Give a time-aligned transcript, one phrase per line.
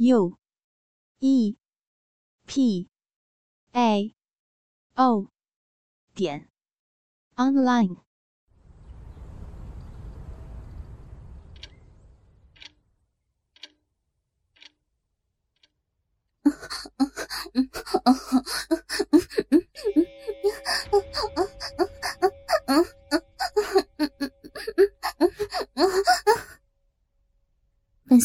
[0.00, 0.38] u
[1.20, 1.54] e
[2.46, 2.88] p
[3.74, 4.14] a
[4.96, 5.28] o
[6.14, 6.48] 点
[7.36, 7.96] online。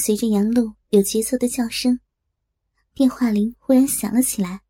[0.06, 2.00] 随着杨璐有节奏的叫声，
[2.94, 4.62] 电话铃忽然响了起来。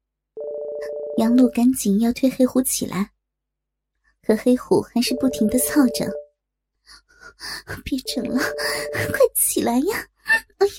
[1.17, 3.11] 杨璐赶紧要推黑虎起来，
[4.25, 6.09] 可黑虎还是不停的操着
[7.83, 10.08] ：“别整了，快起来呀！”
[10.59, 10.73] 哎呀！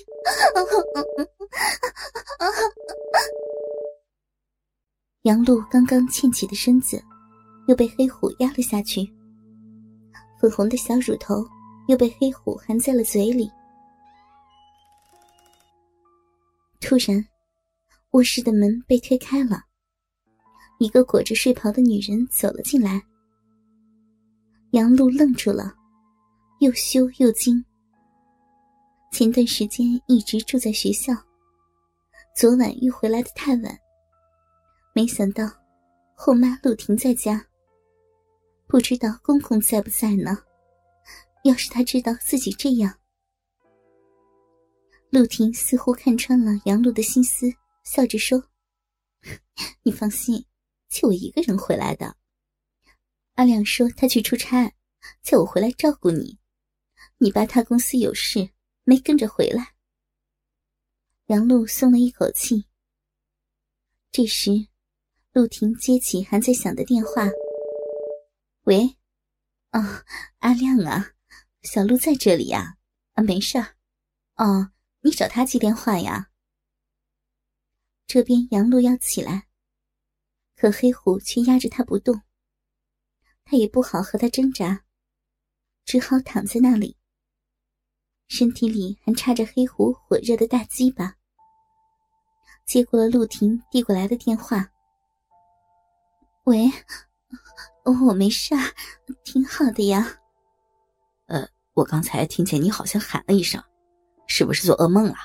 [5.25, 6.99] 杨璐刚刚欠起的身子
[7.69, 9.07] 又被黑虎压了下去，
[10.41, 11.45] 粉红的小乳头
[11.89, 13.51] 又被黑虎含在了嘴里。
[16.81, 17.25] 突然，
[18.13, 19.63] 卧室的门被推开了，
[20.79, 23.03] 一个裹着睡袍的女人走了进来。
[24.73, 25.75] 杨璐愣住了，
[26.61, 27.65] 又羞又惊。
[29.13, 31.15] 前段时间一直住在学校，
[32.37, 33.79] 昨晚又回来的太晚，
[34.95, 35.51] 没想到
[36.15, 37.43] 后妈陆婷在家，
[38.67, 40.37] 不知道公公在不在呢。
[41.45, 42.93] 要是他知道自己这样，
[45.17, 47.47] 陆婷似乎看穿了杨璐的心思，
[47.85, 48.51] 笑着说
[49.83, 50.45] ：“你放心，
[50.91, 52.19] 就我一个人回来的。
[53.37, 54.75] 阿亮说他去出差，
[55.23, 56.39] 叫我回来照顾你。
[57.17, 58.51] 你爸他公司有事，
[58.85, 59.73] 没跟着回来。”
[61.29, 62.67] 杨璐松了一口气。
[64.13, 64.69] 这时，
[65.33, 67.27] 陆婷接起还在响的电话
[68.65, 68.99] ：“喂，
[69.73, 69.81] 哦，
[70.41, 71.13] 阿亮啊，
[71.63, 72.77] 小陆在这里呀，
[73.15, 73.77] 啊，没事儿，
[74.37, 76.31] 哦。”你找他接电话呀？
[78.07, 79.49] 这边杨璐要起来，
[80.57, 82.23] 可黑虎却压着他不动。
[83.45, 84.85] 他也不好和他挣扎，
[85.85, 86.97] 只好躺在那里，
[88.29, 91.17] 身体里还插着黑虎火热的大鸡巴。
[92.65, 94.73] 接过了陆婷递过来的电话
[96.47, 96.69] ：“喂，
[97.85, 98.75] 我没事儿，
[99.23, 100.21] 挺好的呀。
[101.27, 103.63] 呃，我刚才听见你好像喊了一声。”
[104.27, 105.17] 是不是做噩梦了？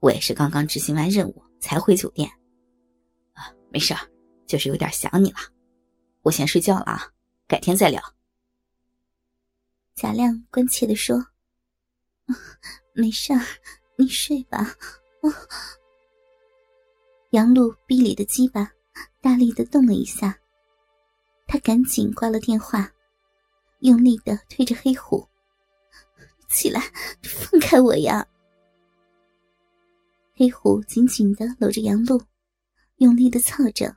[0.00, 2.30] 我也是刚刚执行完任务才回酒店。
[3.32, 3.94] 啊，没事
[4.46, 5.38] 就是有点想你了。
[6.22, 7.12] 我先睡觉了啊，
[7.46, 8.02] 改天再聊。
[9.94, 11.26] 贾亮关切的说
[12.94, 13.40] ：“没事儿，
[13.96, 14.74] 你睡吧。”
[17.30, 18.70] 杨璐逼里的鸡巴
[19.20, 20.38] 大力的动了一下，
[21.46, 22.90] 他赶紧挂了电话，
[23.80, 25.28] 用力的推着黑虎。
[26.48, 26.80] 起来，
[27.22, 28.26] 放开我呀！
[30.34, 32.20] 黑虎紧紧的搂着杨璐，
[32.96, 33.96] 用力的操着，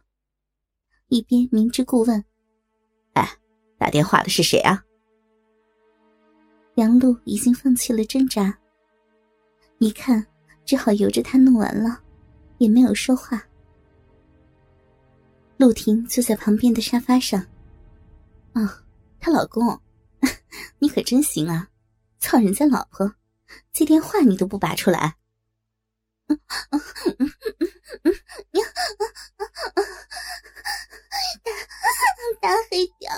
[1.08, 2.24] 一边明知故问
[3.14, 3.30] ：“哎，
[3.78, 4.84] 打电话的是谁啊？”
[6.76, 8.58] 杨璐已经放弃了挣扎，
[9.80, 10.26] 一看
[10.66, 12.02] 只好由着他弄完了，
[12.58, 13.44] 也没有说话。
[15.58, 17.40] 陆婷坐在旁边的沙发上，
[18.54, 18.84] 啊，
[19.20, 19.80] 她老公，
[20.80, 21.70] 你可真行啊！
[22.22, 23.16] 操人家老婆，
[23.74, 25.18] 接电话你都不拔出来。
[31.44, 31.52] 大
[32.40, 33.12] 大黑屌，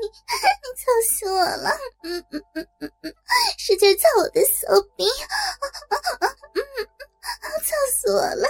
[0.00, 1.70] 你你操死我了！
[2.04, 3.14] 嗯嗯嗯嗯嗯，
[3.58, 5.04] 使劲操我的手臂，
[7.64, 8.46] 操死我了！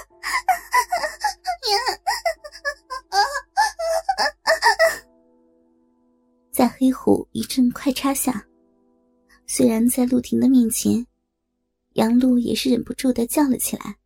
[6.53, 8.45] 在黑虎一阵快插下。
[9.55, 11.07] 虽然在陆婷的面前，
[11.93, 13.99] 杨璐也是忍不住的叫了起来。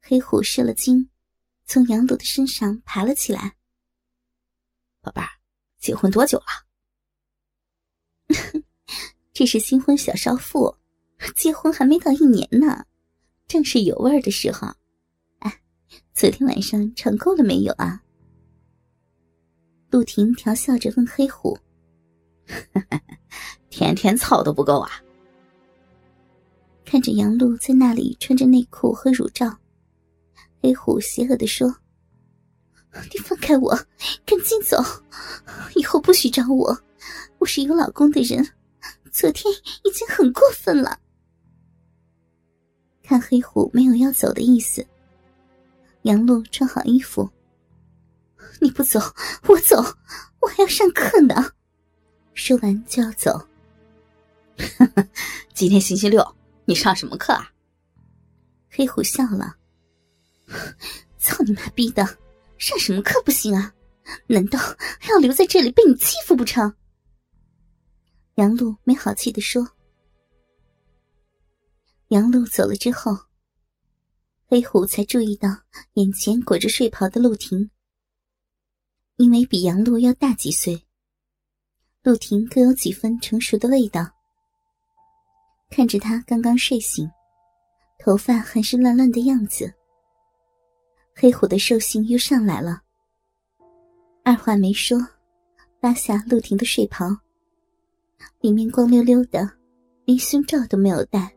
[0.00, 1.10] 黑虎射了精，
[1.66, 3.56] 从杨璐的身上爬了起来。
[5.00, 5.28] 宝贝儿，
[5.80, 6.46] 结婚多久了？
[9.34, 10.76] 这是新婚小少妇，
[11.34, 12.86] 结婚还没到一年呢，
[13.48, 14.68] 正是有味儿的时候。
[15.40, 15.60] 哎，
[16.12, 18.04] 昨天晚上尝够了没有啊？
[19.90, 21.58] 陆婷调笑着问黑虎。
[23.76, 24.88] 天天操都不够啊！
[26.84, 29.52] 看着杨璐在那里穿着内裤和乳罩，
[30.62, 31.74] 黑虎邪恶的说
[33.12, 33.76] ：“你放开我，
[34.24, 34.80] 赶紧走，
[35.74, 36.78] 以后不许找我，
[37.38, 38.48] 我是有老公的人，
[39.10, 40.96] 昨天已经很过分了。”
[43.02, 44.86] 看黑虎没有要走的意思，
[46.02, 47.28] 杨璐穿好衣服
[48.62, 49.00] ：“你不走，
[49.48, 49.78] 我走，
[50.40, 51.34] 我还要上课呢。”
[52.34, 53.44] 说完就要走。
[55.54, 57.52] 今天星期六，你上什么课啊？
[58.70, 59.56] 黑虎笑了。
[61.18, 62.04] 操你妈逼的，
[62.58, 63.74] 上什么课不行啊？
[64.26, 64.58] 难道
[65.00, 66.74] 还要留在这里被你欺负不成？
[68.34, 69.66] 杨露没好气的说。
[72.08, 73.16] 杨露走了之后，
[74.46, 75.48] 黑虎才注意到
[75.94, 77.70] 眼前裹着睡袍的陆婷。
[79.16, 80.84] 因为比杨露要大几岁，
[82.02, 84.13] 陆婷更有几分成熟的味道。
[85.76, 87.10] 看着他刚刚睡醒，
[87.98, 89.74] 头发还是乱乱的样子，
[91.16, 92.80] 黑虎的兽性又上来了。
[94.22, 94.96] 二话没说，
[95.80, 97.06] 扒下陆婷的睡袍，
[98.38, 99.50] 里面光溜溜的，
[100.04, 101.34] 连胸罩都没有戴，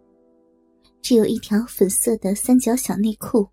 [1.01, 3.49] 只有一条粉色的三角小内裤。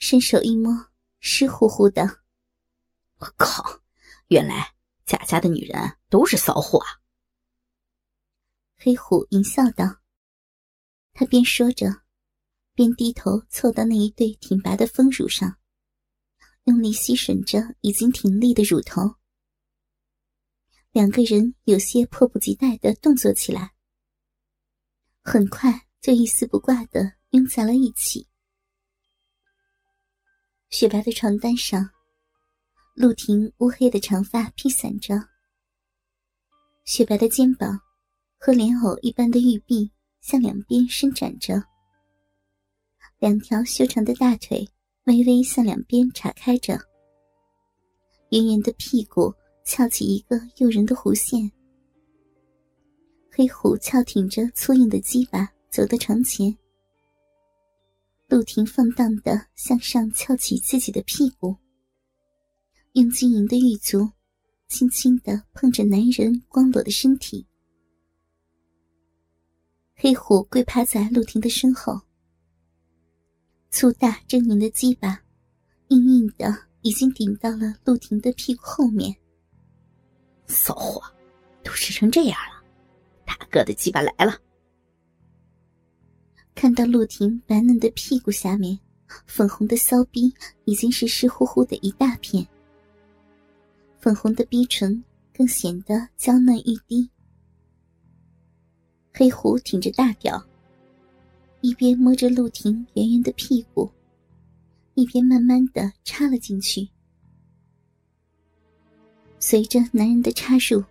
[0.00, 0.86] 伸手一摸，
[1.20, 2.02] 湿乎乎的。
[3.20, 3.62] 我靠！
[4.26, 4.72] 原来
[5.06, 5.78] 贾家的女人
[6.10, 6.98] 都是骚货啊！
[8.84, 10.00] 黑虎淫笑道
[11.14, 12.02] ：“他边说着，
[12.74, 15.56] 边低头凑到那一对挺拔的丰乳上，
[16.64, 19.02] 用力吸吮着已经挺立的乳头。
[20.90, 23.72] 两个人有些迫不及待的动作起来，
[25.22, 28.26] 很快就一丝不挂的拥在了一起。
[30.70, 31.88] 雪白的床单上，
[32.96, 35.28] 陆婷乌黑的长发披散着，
[36.84, 37.80] 雪白的肩膀。”
[38.44, 39.88] 和莲藕一般的玉臂
[40.20, 41.62] 向两边伸展着，
[43.20, 44.68] 两条修长的大腿
[45.04, 46.76] 微微向两边岔开着，
[48.30, 49.32] 圆圆的屁股
[49.64, 51.48] 翘起一个诱人的弧线。
[53.30, 56.52] 黑虎翘挺着粗硬的鸡巴走到床前，
[58.26, 61.56] 陆婷放荡的向上翘起自己的屁股，
[62.94, 64.10] 用晶莹的玉足
[64.66, 67.46] 轻轻的碰着男人光裸的身体。
[70.02, 71.96] 黑虎跪趴在陆婷的身后，
[73.70, 75.22] 粗大狰狞的鸡巴，
[75.90, 79.14] 硬硬的，已经顶到了陆婷的屁股后面。
[80.48, 81.00] 骚货，
[81.62, 82.64] 都湿成这样了，
[83.24, 84.36] 大哥的鸡巴来了！
[86.52, 88.76] 看到陆婷白嫩的屁股下面，
[89.28, 90.34] 粉红的骚逼
[90.64, 92.44] 已经是湿乎乎的一大片，
[94.00, 97.08] 粉红的逼唇更显得娇嫩欲滴。
[99.22, 100.44] 黑虎挺着大屌，
[101.60, 103.88] 一边摸着陆婷圆圆的屁股，
[104.94, 106.88] 一边慢慢的插了进去。
[109.38, 110.82] 随着男人的插入，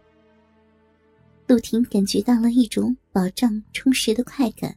[1.45, 4.73] 陆婷感觉到了一种饱胀充实的快感，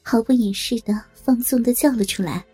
[0.00, 2.42] 毫不掩饰的放纵的叫了出来。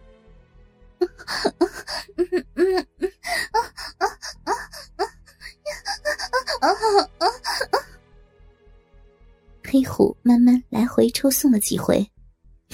[9.73, 12.07] 黑虎慢慢来回抽送了几回，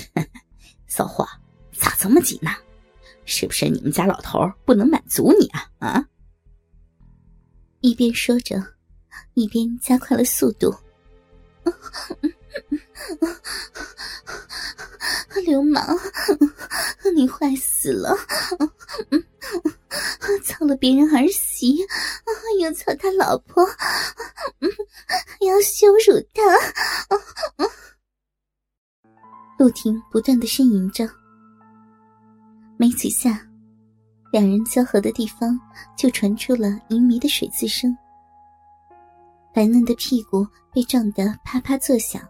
[0.89, 1.25] 骚货，
[1.71, 2.51] 咋这么急呢？
[3.25, 5.71] 是不是你们家老头不能满足你啊？
[5.79, 6.05] 啊！
[7.83, 8.61] 一边说着，
[9.35, 10.75] 一边加快了速度。
[15.47, 15.97] 流氓，
[17.15, 18.13] 你坏死了！
[20.43, 21.77] 操了别人儿媳，
[22.61, 23.65] 又操他老婆，
[25.49, 26.43] 要羞辱他！
[29.59, 31.11] 陆婷不断的呻吟着，
[32.77, 33.45] 没几下，
[34.31, 35.59] 两人交合的地方
[35.97, 37.97] 就传出了淫靡的水渍声，
[39.53, 42.23] 白嫩的屁股被撞得啪啪作响。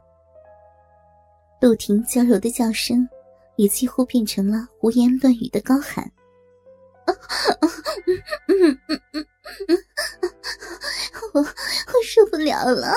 [1.61, 3.07] 陆婷娇柔的叫声，
[3.57, 6.11] 也几乎变成了胡言乱语的高喊。
[11.38, 12.92] 我我受不了了，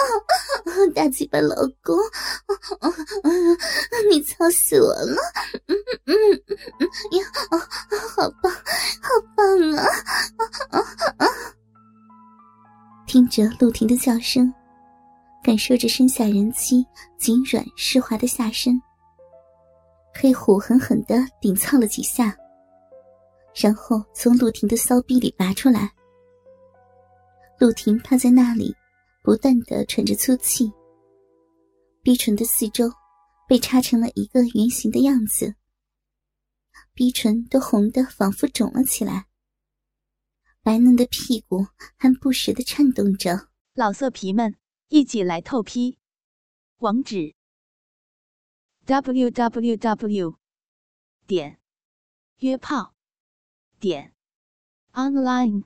[0.95, 1.98] 大鸡巴老公，
[4.10, 5.21] 你操死我了！
[5.67, 6.15] 嗯嗯
[6.79, 7.25] 嗯呀，
[8.15, 9.86] 好棒，好棒啊！
[13.05, 14.51] 听着陆婷的叫声，
[15.43, 16.86] 感受着身下人妻
[17.17, 18.81] 紧软湿滑的下身，
[20.13, 22.36] 黑虎狠狠的顶操了几下。
[23.53, 25.91] 然后从陆婷的骚逼里拔出来。
[27.62, 28.75] 陆婷趴在那里，
[29.22, 30.74] 不断的喘着粗气，
[32.01, 32.91] 鼻唇的四周
[33.48, 35.53] 被插成了一个圆形的样子，
[36.96, 39.27] 鼻唇都红的仿佛肿了起来，
[40.63, 43.50] 白嫩的屁股还不时的颤动着。
[43.75, 44.56] 老色皮们，
[44.88, 46.00] 一起来透批！
[46.77, 47.36] 网址
[48.86, 50.36] ：w w w
[51.27, 51.60] 点
[52.38, 52.96] 约炮
[53.80, 54.15] 点
[54.94, 55.65] online